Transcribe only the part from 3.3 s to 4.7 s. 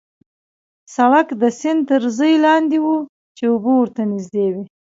چې اوبه ورته نژدې وې.